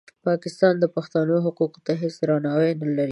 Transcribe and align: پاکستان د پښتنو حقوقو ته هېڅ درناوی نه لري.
پاکستان 0.27 0.73
د 0.79 0.85
پښتنو 0.95 1.35
حقوقو 1.45 1.79
ته 1.85 1.91
هېڅ 2.01 2.13
درناوی 2.21 2.71
نه 2.81 2.87
لري. 2.97 3.09